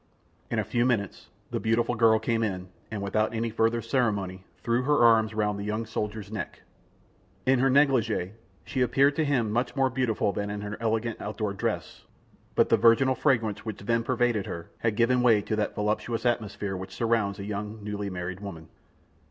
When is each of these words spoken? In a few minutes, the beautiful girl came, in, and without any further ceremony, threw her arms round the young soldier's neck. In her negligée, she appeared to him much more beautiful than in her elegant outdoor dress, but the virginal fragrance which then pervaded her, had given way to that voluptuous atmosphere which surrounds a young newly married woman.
In 0.49 0.57
a 0.57 0.63
few 0.63 0.83
minutes, 0.83 1.27
the 1.51 1.59
beautiful 1.59 1.93
girl 1.93 2.17
came, 2.17 2.41
in, 2.41 2.69
and 2.89 3.03
without 3.03 3.35
any 3.35 3.51
further 3.51 3.83
ceremony, 3.83 4.43
threw 4.63 4.81
her 4.81 5.03
arms 5.05 5.35
round 5.35 5.59
the 5.59 5.63
young 5.63 5.85
soldier's 5.85 6.31
neck. 6.31 6.63
In 7.45 7.59
her 7.59 7.69
negligée, 7.69 8.31
she 8.65 8.81
appeared 8.81 9.15
to 9.17 9.23
him 9.23 9.51
much 9.51 9.75
more 9.75 9.91
beautiful 9.91 10.31
than 10.33 10.49
in 10.49 10.61
her 10.61 10.75
elegant 10.79 11.21
outdoor 11.21 11.53
dress, 11.53 12.05
but 12.55 12.69
the 12.69 12.77
virginal 12.77 13.13
fragrance 13.13 13.63
which 13.63 13.77
then 13.81 14.01
pervaded 14.01 14.47
her, 14.47 14.71
had 14.79 14.95
given 14.95 15.21
way 15.21 15.39
to 15.43 15.55
that 15.55 15.75
voluptuous 15.75 16.25
atmosphere 16.25 16.75
which 16.75 16.95
surrounds 16.95 17.37
a 17.37 17.43
young 17.43 17.83
newly 17.83 18.09
married 18.09 18.39
woman. 18.39 18.69